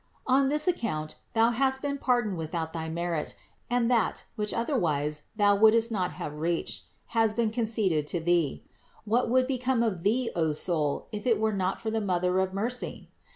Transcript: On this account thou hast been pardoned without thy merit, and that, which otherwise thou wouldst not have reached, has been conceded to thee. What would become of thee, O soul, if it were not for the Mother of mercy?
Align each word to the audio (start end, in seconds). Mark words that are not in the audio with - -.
On 0.25 0.47
this 0.49 0.67
account 0.67 1.17
thou 1.33 1.51
hast 1.51 1.83
been 1.83 1.99
pardoned 1.99 2.35
without 2.35 2.73
thy 2.73 2.89
merit, 2.89 3.35
and 3.69 3.85
that, 3.91 4.23
which 4.35 4.51
otherwise 4.51 5.27
thou 5.35 5.55
wouldst 5.55 5.91
not 5.91 6.13
have 6.13 6.39
reached, 6.39 6.85
has 7.09 7.35
been 7.35 7.51
conceded 7.51 8.07
to 8.07 8.19
thee. 8.19 8.63
What 9.05 9.29
would 9.29 9.45
become 9.45 9.83
of 9.83 10.01
thee, 10.01 10.31
O 10.35 10.53
soul, 10.53 11.05
if 11.11 11.27
it 11.27 11.39
were 11.39 11.53
not 11.53 11.79
for 11.79 11.91
the 11.91 12.01
Mother 12.01 12.39
of 12.39 12.51
mercy? 12.51 13.11